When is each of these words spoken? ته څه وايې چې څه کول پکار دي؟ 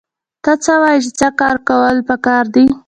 ته 0.43 0.51
څه 0.63 0.73
وايې 0.81 0.99
چې 1.03 1.11
څه 1.19 1.27
کول 1.69 1.97
پکار 2.09 2.43
دي؟ 2.53 2.65